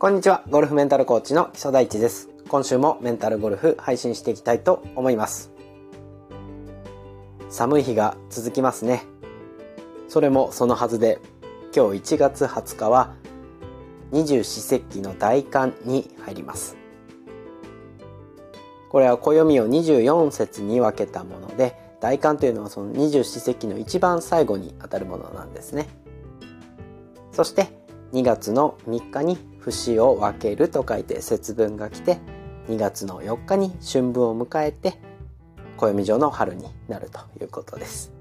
[0.00, 2.30] こんにちは、ゴルフメンタルコーチの木曽大地です。
[2.48, 5.52] 今週もメンタルゴルフ配信していきたいと思います。
[7.50, 9.02] 寒い日が続きますね。
[10.08, 11.20] それもそのはずで、
[11.76, 13.12] 今日1月20日は
[14.10, 16.78] 二十四節気の大寒に入ります。
[18.88, 25.88] これは暦を24節に分けたもので、大寒というのはその二十四節気の一番最後にあたるものなんですね。
[27.32, 27.66] そして
[28.14, 32.18] 2月の3日に節を分けると書いて節分が来て
[32.68, 34.94] 2月の4日に春分を迎えて
[35.76, 38.12] 暦上の春になるということです。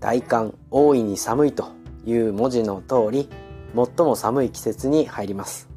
[0.00, 1.68] 大寒大いに寒いと
[2.04, 3.28] いう文字の通り
[3.74, 5.68] 最も寒い季節に入ります。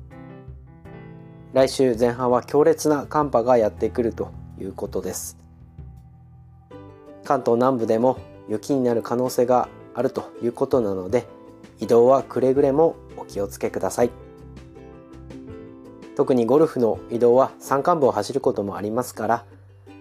[1.54, 5.38] 来週前半は強烈な寒波がやってくるということです。
[7.23, 8.18] 関東南部でも
[8.49, 11.26] 雪になる可能性があるということなので
[11.80, 14.12] 移動はくれぐれもお気をつけください。
[16.15, 19.46] 特にゴルフの移動は山間部を走ることもありますから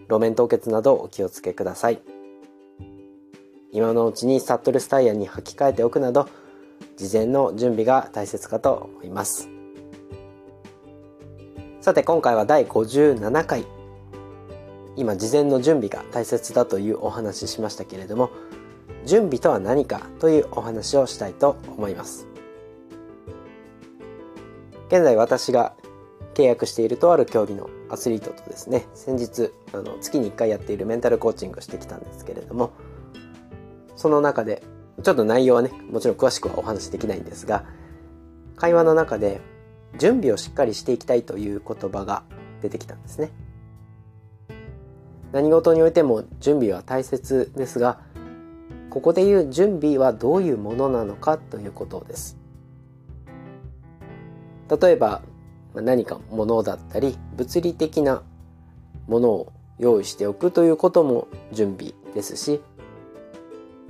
[0.08, 2.00] 路面凍結などお気をつけください。
[3.72, 6.28] 今のうちにサッドレスタイヤに履き替えておくなど
[6.96, 9.50] 事前の準備が大切かと思います。
[11.82, 13.66] さて今回は第57回。
[14.96, 18.30] 今事前の準備が大切だというお話ししましたけれども
[19.06, 22.26] 準備とは何かというお話をしたいと思います。
[24.88, 25.74] 現在私が
[26.34, 32.72] 契約しているとある競技のアスリートとですね先日あの月に1回やっているメンタルコーチングをしてきたんですけれども
[33.96, 34.62] その中で
[35.02, 37.64] ちょっと内容はねもちろん詳しくはお話しできないんですが
[38.54, 39.40] 会話の中で
[39.98, 42.22] 準備をしっかりしていきたいという言葉が
[42.60, 43.30] 出てきたんですね。
[45.32, 48.00] 何事においても準備は大切ですが
[48.96, 52.38] ここでいう準備はどういうものなのかということです。
[54.70, 55.20] 例えば
[55.74, 58.22] 何か物だったり物理的な
[59.06, 62.62] ものを用意しておくということも準備ですし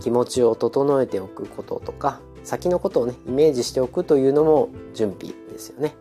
[0.00, 5.94] 気持ちを整えておくこととか先のことをねイメージしておくというのも準備ですよね。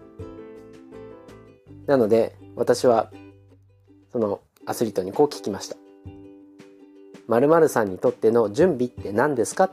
[1.86, 3.12] なので私は
[4.12, 5.85] そのアスリートにこう聞きました。
[7.28, 9.72] 〇〇さんにとっての準備って何ですか？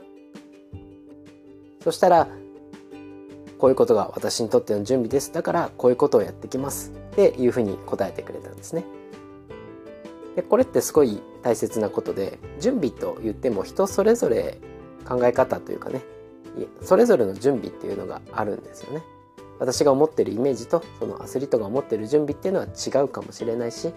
[1.83, 2.27] そしたら
[3.57, 5.31] こういうことが私にとっての準備です。
[5.31, 6.91] だからこういうことをやってきます。
[7.11, 8.83] っていうふうに答えてくれたんですね。
[10.35, 14.57] でこれってすごい大切なことで準備と言っても人それぞれ
[15.07, 16.01] 考え方というかね
[16.81, 19.03] それぞれの準備っていうのがあるんですよね。
[19.59, 23.93] 私が思ってるイメージとそのアスリートが思ってる準備っていうのは違うかもしれないし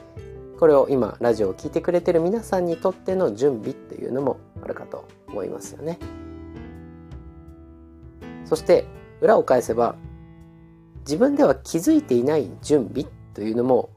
[0.59, 5.99] これを今ラジオを聴いてくれてる皆さんにとっての準備っていうのもあるかと思いますよね。
[8.45, 8.87] そして
[9.21, 9.97] 裏を返せば
[11.01, 13.91] 自分では気づいていない準備というのも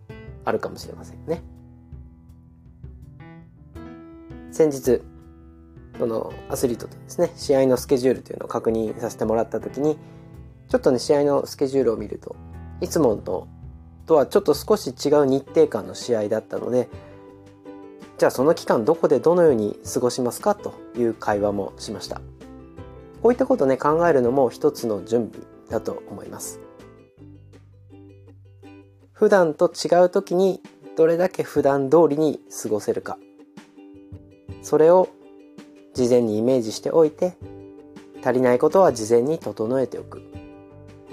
[0.44, 1.42] あるかもしれませんね。
[4.52, 5.02] 先日
[5.97, 9.97] そのアスリートとですね試合のスケジュールというのを確認させてもらった時に
[10.68, 12.36] ちょっとね試合のスケジュールを見ると
[12.81, 13.47] いつもの
[14.09, 16.90] とはちょっと少し違う日程感の試合だったので
[18.18, 22.20] じゃあその期間どこでどのように過ごしますかという会話もしました。
[23.22, 26.59] こういったことね考えるのも一つの準備だと思います。
[29.14, 30.59] 普段と違う時に
[30.97, 33.20] どれだけ普段通りに過ごせるか。
[34.64, 35.08] それを
[35.94, 37.36] 事前にイメージしておいて
[38.24, 40.24] 足りないことは事前に整えておく。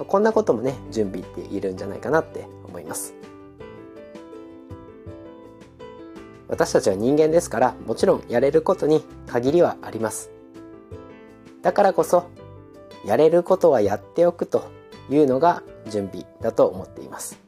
[0.09, 3.15] こんなこともね準備っているんじゃないかなって思います。
[6.49, 10.31] 私たちは人間ですからもちろんやれることに限りはあります。
[11.63, 12.31] だからこそ
[13.05, 14.71] やれることはやっておくと
[15.11, 17.39] いうのが準備だと思っています。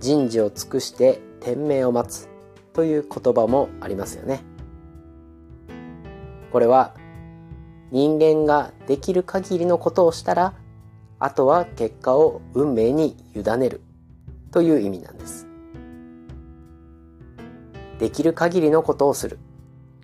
[0.00, 2.28] 人事を尽くして天命を待つ
[2.72, 4.42] という言葉もありますよね。
[6.52, 6.94] これは
[7.90, 10.54] 人間ができる限りのことをしたら
[11.18, 13.80] あとは結果を運命に委ねる。
[14.50, 15.46] という意味なんです。
[17.98, 19.38] できる限りのことをする。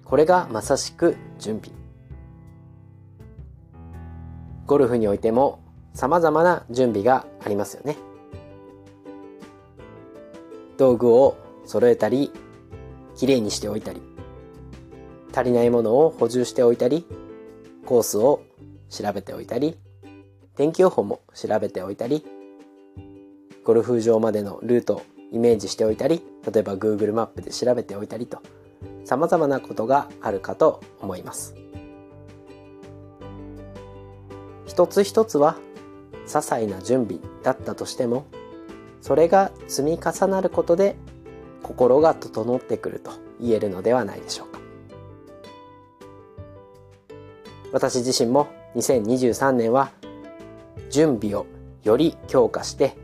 [0.05, 1.75] これがまさしく準備。
[4.67, 5.61] ゴルフにおいても
[5.95, 7.97] 様々な準備がありますよね。
[10.77, 12.31] 道具を揃えたり
[13.15, 14.03] きれいにしておいたり
[15.35, 17.07] 足りないものを補充しておいたり
[17.87, 18.43] コースを
[18.89, 19.79] 調べておいたり
[20.55, 22.25] 天気予報も調べておいたり
[23.65, 26.23] ゴルフ場までのルートをイメージしておいたり
[26.53, 28.43] 例えば Google マップで調べておいたりと
[29.05, 31.55] 様々なことがあるかと思います。
[34.67, 35.57] 一つ一つは
[36.27, 38.27] 些細な準備だったとしても
[39.01, 40.97] それが積み重なることで
[41.63, 43.11] 心が整ってくると
[43.41, 44.61] 言えるのではないでしょうか。
[47.73, 49.93] 私自身も2023年は
[50.93, 51.47] 準備を
[51.83, 52.97] より強化して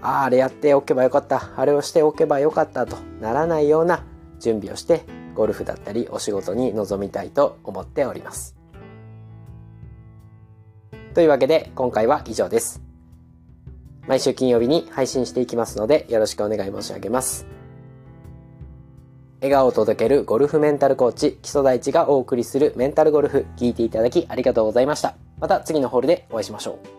[0.00, 1.50] あああれやっておけばよかった。
[1.56, 4.04] あれをしておけばよかったとならないような
[4.38, 5.02] 準備をして
[5.34, 8.56] ゴルフだったりお仕事に臨みたいと思っております。
[11.14, 12.80] というわけで今回は以上です。
[14.06, 17.46] 毎週金曜日に配信していきますのでよろしくお願い申し上げます。
[19.40, 25.16] 笑顔を届けるゴルフメンタルコーチ基礎大地がお送りするメンタルゴルフ聞いていただきありがとうございました。
[25.40, 26.97] また次のホールでお会いしましょう。